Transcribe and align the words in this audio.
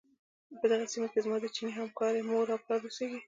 په 0.59 0.65
دغې 0.71 0.87
سيمې 0.93 1.07
کې 1.13 1.19
زما 1.25 1.37
د 1.41 1.45
چيني 1.55 1.71
همکارې 1.79 2.21
مور 2.29 2.45
او 2.53 2.59
پلار 2.63 2.81
اوسيږي. 2.83 3.19